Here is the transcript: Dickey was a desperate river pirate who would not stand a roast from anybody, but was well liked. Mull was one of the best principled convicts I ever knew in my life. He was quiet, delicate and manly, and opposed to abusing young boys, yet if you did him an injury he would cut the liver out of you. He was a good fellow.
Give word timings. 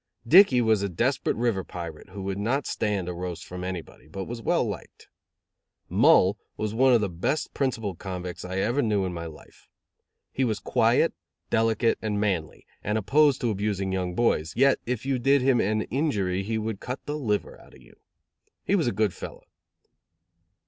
Dickey 0.27 0.61
was 0.61 0.81
a 0.81 0.89
desperate 0.89 1.35
river 1.35 1.63
pirate 1.63 2.09
who 2.09 2.23
would 2.23 2.39
not 2.39 2.65
stand 2.65 3.07
a 3.07 3.13
roast 3.13 3.45
from 3.45 3.63
anybody, 3.63 4.07
but 4.07 4.23
was 4.25 4.41
well 4.41 4.63
liked. 4.67 5.09
Mull 5.89 6.39
was 6.57 6.73
one 6.73 6.91
of 6.91 7.01
the 7.01 7.07
best 7.07 7.53
principled 7.53 7.99
convicts 7.99 8.43
I 8.43 8.57
ever 8.57 8.81
knew 8.81 9.05
in 9.05 9.13
my 9.13 9.27
life. 9.27 9.67
He 10.31 10.43
was 10.43 10.57
quiet, 10.57 11.13
delicate 11.51 11.99
and 12.01 12.19
manly, 12.19 12.65
and 12.83 12.97
opposed 12.97 13.41
to 13.41 13.51
abusing 13.51 13.91
young 13.91 14.15
boys, 14.15 14.55
yet 14.55 14.79
if 14.87 15.05
you 15.05 15.19
did 15.19 15.43
him 15.43 15.61
an 15.61 15.83
injury 15.83 16.41
he 16.41 16.57
would 16.57 16.79
cut 16.79 17.05
the 17.05 17.15
liver 17.15 17.61
out 17.61 17.75
of 17.75 17.81
you. 17.83 17.93
He 18.63 18.73
was 18.73 18.87
a 18.87 18.91
good 18.91 19.13
fellow. 19.13 19.43